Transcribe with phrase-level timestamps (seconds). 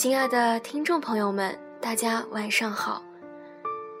[0.00, 3.02] 亲爱的听众朋友们，大家晚上好，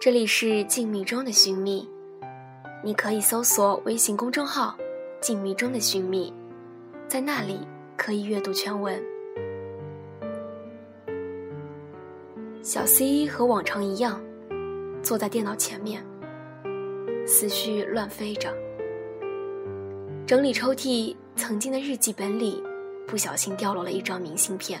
[0.00, 1.88] 这里是静谧中的寻觅，
[2.84, 4.78] 你可以搜索微信公众号
[5.20, 6.32] “静谧中的寻觅”，
[7.08, 7.66] 在那里
[7.96, 9.02] 可以阅读全文。
[12.62, 14.22] 小 C 和往常一样，
[15.02, 16.00] 坐在电脑前面，
[17.26, 18.54] 思绪乱飞着，
[20.24, 22.62] 整理抽屉，曾经的日记本里，
[23.04, 24.80] 不小心掉落了一张明信片。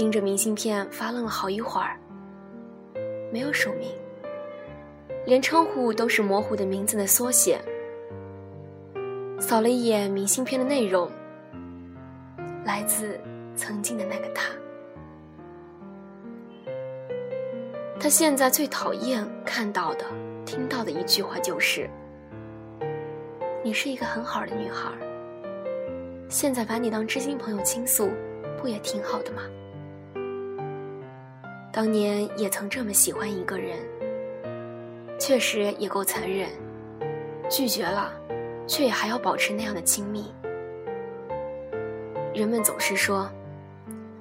[0.00, 2.00] 盯着明信片发愣了好一会儿，
[3.30, 3.86] 没有署名，
[5.26, 7.60] 连称呼都是模糊的名字的缩写。
[9.38, 11.06] 扫了一眼明信片的内容，
[12.64, 13.20] 来自
[13.54, 14.48] 曾经的那个他。
[18.00, 20.06] 他现在最讨厌看到的、
[20.46, 21.86] 听到的一句话就是
[23.62, 24.90] ：“你是一个很好的女孩，
[26.30, 28.08] 现在把你当知心朋友倾诉，
[28.62, 29.42] 不也挺好的吗？”
[31.72, 33.78] 当年也曾这么喜欢一个人，
[35.18, 36.48] 确实也够残忍，
[37.48, 38.12] 拒绝了，
[38.66, 40.32] 却也还要保持那样的亲密。
[42.34, 43.30] 人们总是说，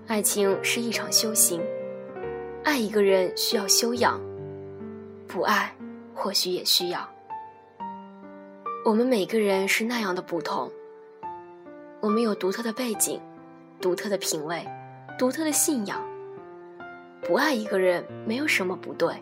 [0.07, 1.59] 爱情是一场修行，
[2.63, 4.21] 爱一个人需要修养，
[5.27, 5.73] 不爱
[6.13, 7.09] 或许也需要。
[8.85, 10.71] 我们每个人是那样的不同，
[11.99, 13.19] 我们有独特的背景，
[13.81, 14.63] 独特的品味，
[15.17, 16.08] 独特的信仰。
[17.21, 19.13] 不爱一个人没有什么不对，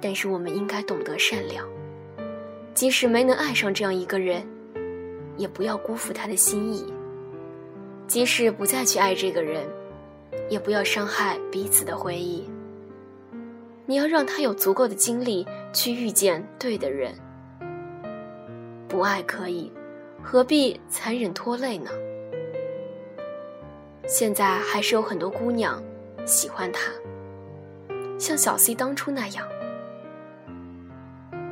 [0.00, 1.68] 但是我们应该懂得善良。
[2.72, 4.46] 即使没能爱上这样一个人，
[5.36, 6.92] 也不要辜负他的心意。
[8.06, 9.66] 即使不再去爱这个人，
[10.48, 12.48] 也不要伤害彼此的回忆。
[13.86, 17.12] 你要让他有足够的精力去遇见对的人。
[18.88, 19.72] 不爱可以，
[20.22, 21.90] 何必残忍拖累呢？
[24.06, 25.82] 现在还是有很多姑娘。
[26.26, 26.92] 喜欢他，
[28.18, 29.46] 像小 C 当初那样。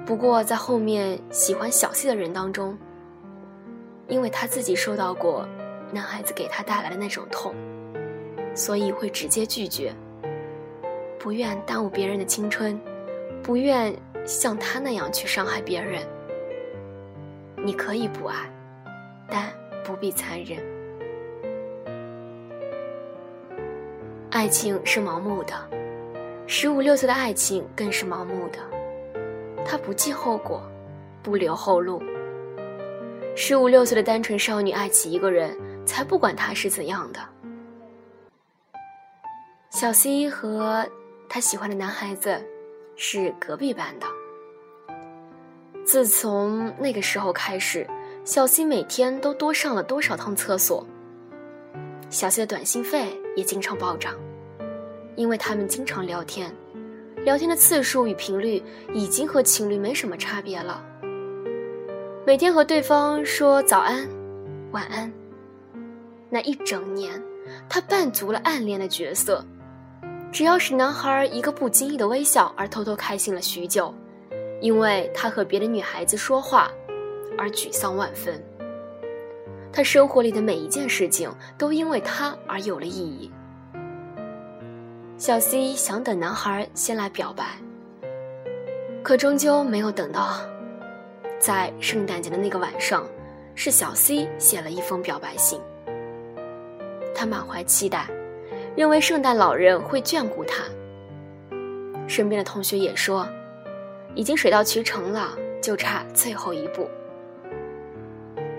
[0.06, 2.78] 不过在后面喜欢小 C 的人当中，
[4.06, 5.47] 因为他自己受到过
[5.92, 7.54] 男孩子给他带来的那种痛，
[8.54, 9.92] 所以会直接拒绝，
[11.19, 12.81] 不愿耽误别人的青春，
[13.42, 13.94] 不愿
[14.25, 16.03] 像他那样去伤害别人。
[17.56, 18.50] 你可以不爱，
[19.28, 19.53] 但
[19.84, 20.78] 不必残忍。
[24.38, 25.53] 爱情是盲目的，
[26.47, 28.60] 十五六岁的爱情更是盲目的，
[29.66, 30.62] 他不计后果，
[31.25, 32.00] 不留后路。
[33.34, 37.19] 十五六岁的单纯少女爱起一个人，才不管他是怎样的。
[39.71, 40.88] 小 C 和
[41.28, 42.41] 他喜欢的男孩子
[42.94, 44.06] 是隔壁班的。
[45.84, 47.84] 自从那个时候开始，
[48.25, 50.87] 小 C 每天都多上了多少趟厕所。
[52.09, 54.15] 小 C 的短信费也经常暴涨，
[55.15, 56.53] 因为他们经常聊天，
[57.25, 58.60] 聊天的次数与频率
[58.93, 60.84] 已经和情侣没什么差别了。
[62.27, 64.09] 每天和对方说早安、
[64.72, 65.12] 晚安，
[66.28, 67.22] 那一整年，
[67.69, 69.47] 他扮足了暗恋的角色，
[70.32, 73.94] 只要是男孩一个不经意的微笑而偷偷开心了许久，
[74.60, 76.72] 因为他和别的女孩子说话
[77.38, 78.43] 而沮丧万分。
[79.72, 83.30] 他生活里的每一件事情都因为他而有了意义。
[85.16, 87.44] 小 C 想等男孩先来表白，
[89.02, 90.40] 可终究没有等到。
[91.38, 93.06] 在圣诞节的那个晚上，
[93.54, 95.60] 是小 C 写了一封表白信。
[97.14, 98.06] 他满怀期待，
[98.76, 100.64] 认为圣诞老人会眷顾他。
[102.06, 103.28] 身边的同学也说，
[104.14, 106.88] 已经水到渠成了，就差最后一步。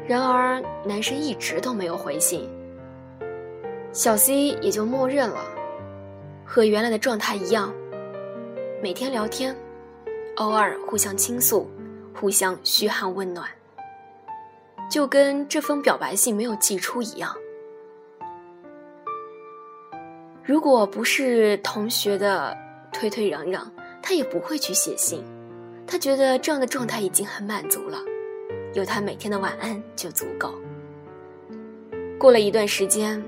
[0.09, 2.49] 然而，男生一直都没有回信，
[3.93, 5.39] 小 C 也就默认了，
[6.43, 7.71] 和原来的状态一样，
[8.81, 9.55] 每天聊天，
[10.37, 11.69] 偶尔互相倾诉，
[12.11, 13.47] 互相嘘寒问暖，
[14.89, 17.31] 就跟这封表白信没有寄出一样。
[20.44, 22.57] 如果不是同学的
[22.91, 23.62] 推推攘攘，
[24.01, 25.23] 他也不会去写信，
[25.85, 28.00] 他觉得这样的状态已经很满足了。
[28.74, 30.54] 有他每天的晚安就足够。
[32.19, 33.24] 过了一段时间，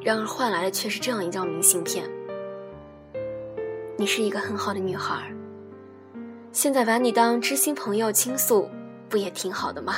[0.00, 2.04] 然而换来的却是这样一张明信片
[3.96, 5.30] ：“你是一个很好的女孩，
[6.50, 8.68] 现在把你当知心朋友倾诉，
[9.08, 9.96] 不也挺好的吗？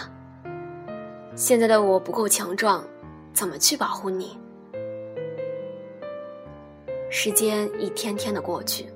[1.34, 2.84] 现在的我不够强壮，
[3.32, 4.36] 怎么去保护你？”
[7.08, 8.86] 时间一天天的过去，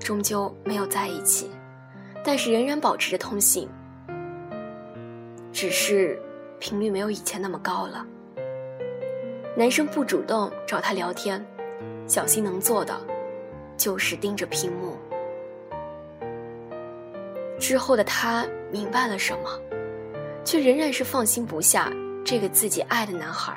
[0.00, 1.48] 终究没有在一起，
[2.24, 3.68] 但是仍然保持着通信。
[5.52, 6.20] 只是
[6.58, 8.06] 频率没有以前那么高了。
[9.56, 11.44] 男生不主动找她聊天，
[12.06, 12.94] 小新能做的
[13.76, 14.96] 就是盯着屏幕。
[17.58, 19.60] 之后的她明白了什么，
[20.44, 21.92] 却仍然是放心不下
[22.24, 23.56] 这个自己爱的男孩。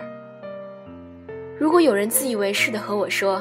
[1.60, 3.40] 如果有人自以为是的和我说，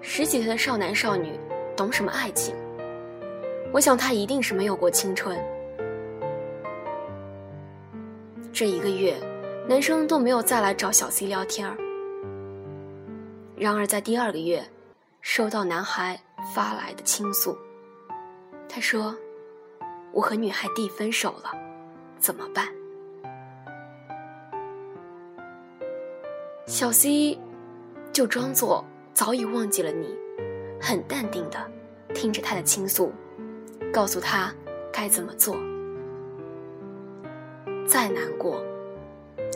[0.00, 1.38] 十几岁的少男少女
[1.76, 2.52] 懂什么爱情，
[3.72, 5.38] 我想他一定是没有过青春。
[8.54, 9.16] 这一个月，
[9.68, 11.76] 男生都没有再来找小 C 聊天儿。
[13.56, 14.64] 然而在第二个月，
[15.22, 16.16] 收到男孩
[16.54, 17.58] 发来的倾诉，
[18.68, 19.12] 他说
[20.14, 21.50] ：“我和女孩 D 分手了，
[22.20, 22.68] 怎么办？”
[26.64, 27.36] 小 C
[28.12, 30.16] 就装作早已忘记了你，
[30.80, 31.58] 很淡定的
[32.14, 33.12] 听着他的倾诉，
[33.92, 34.54] 告诉他
[34.92, 35.56] 该怎么做。
[37.94, 38.60] 再难过，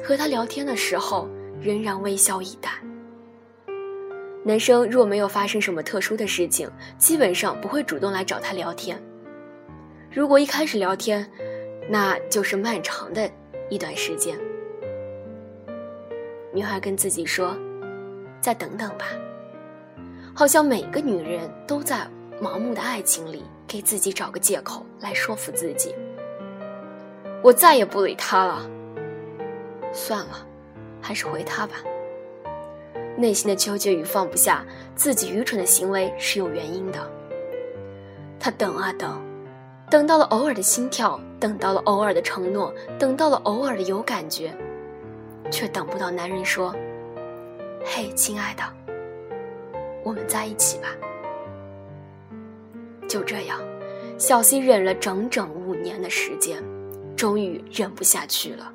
[0.00, 1.28] 和他聊天的时候
[1.60, 2.70] 仍然微笑以待。
[4.44, 8.96] 男生若没有发生什么特殊的事情，基本上不会主动来找他聊天。
[10.08, 11.28] 如果一开始聊天，
[11.90, 13.28] 那就是漫长的
[13.70, 14.38] 一段时间。
[16.54, 17.58] 女孩跟自己说
[18.40, 19.06] ：“再等等吧。”
[20.32, 22.08] 好像每个女人都在
[22.40, 25.92] 盲目的爱情里给自己找个借口来说服自己。
[27.42, 28.68] 我再也不理他了。
[29.92, 30.46] 算了，
[31.00, 31.74] 还是回他吧。
[33.16, 34.64] 内心的纠结与放不下，
[34.94, 37.10] 自己愚蠢的行为是有原因的。
[38.38, 39.20] 他等啊等，
[39.90, 44.54] 等到了偶尔的心跳，等到了偶尔的承诺，等到了偶尔的有感觉，
[45.50, 46.72] 却等不到男人说
[47.84, 48.62] ：“嘿，亲爱的，
[50.04, 50.88] 我们在一起吧。”
[53.08, 53.58] 就这样，
[54.16, 56.62] 小溪忍了整整五年的时间，
[57.18, 58.72] 终于忍不下去了。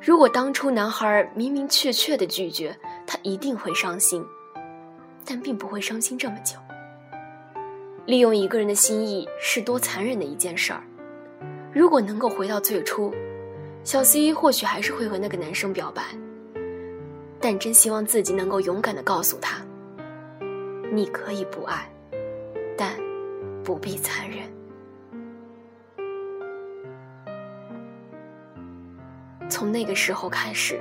[0.00, 4.24] 如果当初男孩明明确确的拒绝，他一定会伤心，
[5.24, 6.56] 但并不会伤心这么久。
[8.06, 10.84] 利用一个人的心意是多残忍的一件事儿。
[11.72, 13.12] 如果能够回到最初，
[13.82, 16.02] 小 C 或许还是会和那个男生表白，
[17.40, 19.60] 但真希望自己能够勇敢的告诉他：
[20.92, 21.90] 你可以不爱，
[22.78, 22.92] 但
[23.64, 24.53] 不必残忍。
[29.74, 30.80] 那个时候开始，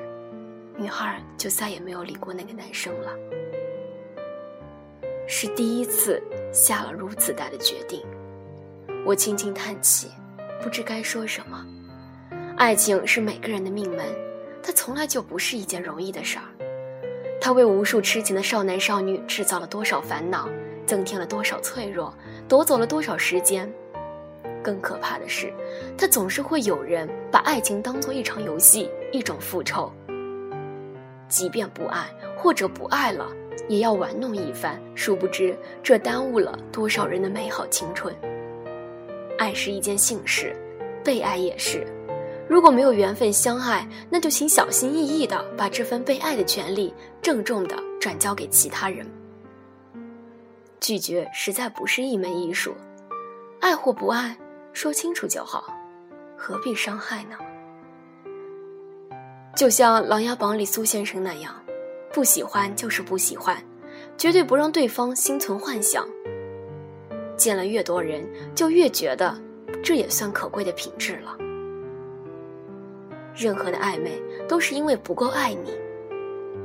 [0.78, 3.12] 女孩就再也没有理过那个男生了。
[5.28, 6.22] 是第一次
[6.54, 8.04] 下了如此大的决定，
[9.04, 10.12] 我轻轻叹气，
[10.62, 11.66] 不知该说什么。
[12.56, 14.06] 爱情是每个人的命门，
[14.62, 16.46] 它从来就不是一件容易的事儿。
[17.42, 20.48] 它为无数痴情的少男少女制造了多少烦恼，
[20.86, 22.16] 增添了多少脆弱，
[22.48, 23.68] 夺走了多少时间。
[24.64, 25.54] 更可怕的是，
[25.98, 29.92] 他总是会有人把爱情当做一场游戏，一种复仇。
[31.28, 32.08] 即便不爱
[32.38, 33.30] 或者不爱了，
[33.68, 34.82] 也要玩弄一番。
[34.96, 38.16] 殊不知，这耽误了多少人的美好青春。
[39.38, 40.56] 爱是一件幸事，
[41.04, 41.86] 被爱也是。
[42.48, 49.06] 如果没有缘分相爱，那就请小心翼翼地把这份被爱的权利郑重地转交给其他人。
[50.80, 52.76] 拒绝实在不是一门艺术，
[53.60, 54.38] 爱或不爱。
[54.74, 55.72] 说清楚就好，
[56.36, 57.38] 何必伤害呢？
[59.56, 61.54] 就像《琅琊榜》里苏先生那样，
[62.12, 63.56] 不喜欢就是不喜欢，
[64.18, 66.06] 绝对不让对方心存幻想。
[67.38, 69.40] 见了越多人，就越觉得
[69.84, 71.38] 这也算可贵的品质了。
[73.36, 75.72] 任何的暧昧都是因为不够爱你，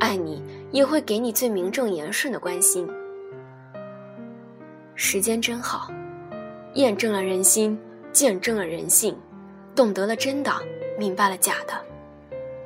[0.00, 2.88] 爱你也会给你最名正言顺的关心。
[4.94, 5.90] 时间真好，
[6.74, 7.78] 验证了人心。
[8.12, 9.16] 见证了人性，
[9.74, 10.52] 懂得了真的，
[10.98, 11.74] 明白了假的，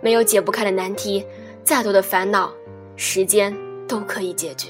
[0.00, 1.25] 没有解不开的难题，
[1.64, 2.52] 再多的烦恼，
[2.96, 3.54] 时间
[3.87, 4.68] 都可以解决。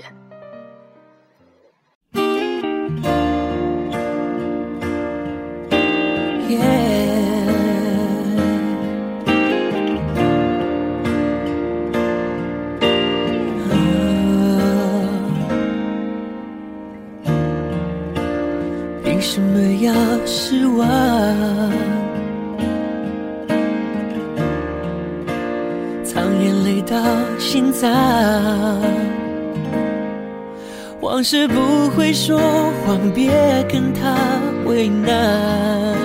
[31.00, 32.38] 往事不会说
[32.87, 33.31] 谎，别
[33.69, 34.16] 跟他
[34.64, 35.97] 为难。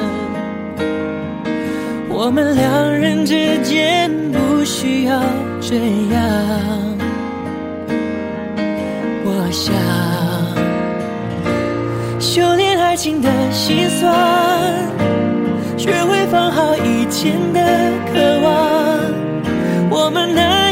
[2.09, 5.21] 我们两人之间不需要
[5.61, 5.75] 这
[6.13, 6.97] 样。
[9.23, 9.73] 我想。
[12.19, 14.13] 修炼爱情的心酸，
[15.77, 17.61] 学会放好以前的
[18.11, 18.76] 渴望。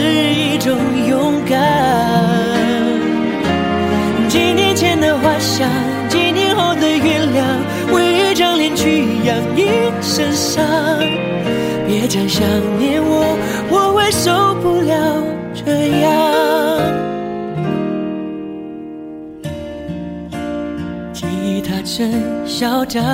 [0.00, 1.60] 是一种勇敢。
[4.28, 5.68] 几年前的花香，
[6.08, 7.44] 几年后的原谅，
[7.92, 9.68] 为一张脸去养一
[10.00, 10.64] 身伤。
[11.86, 12.42] 别再想
[12.78, 13.36] 念我，
[13.70, 16.08] 我会受不了这样。
[21.12, 22.10] 吉他真
[22.46, 23.04] 嚣张，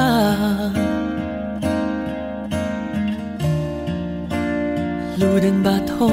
[5.19, 6.13] 路灯把痛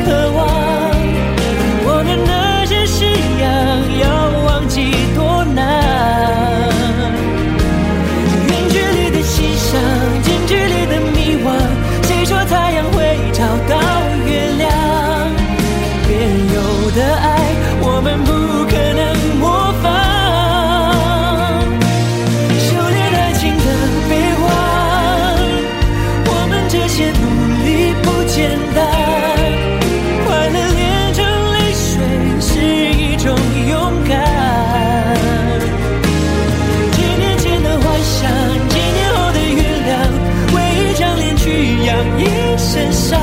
[42.17, 43.19] 一身伤。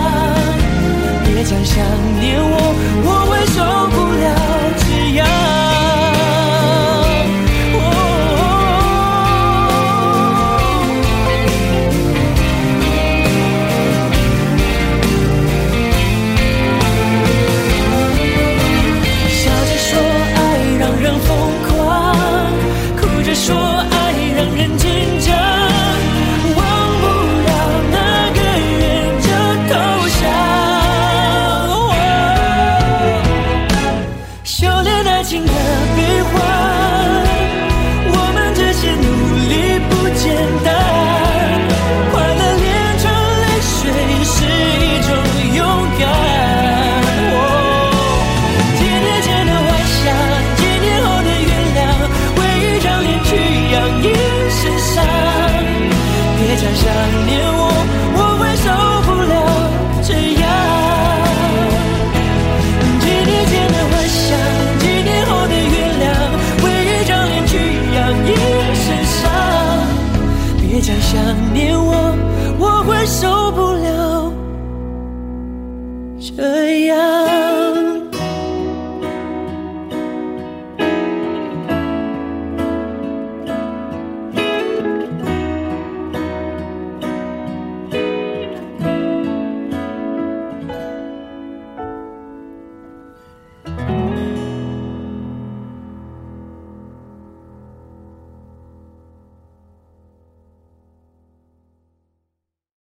[1.25, 1.77] 别再想
[2.21, 3.09] 念我，我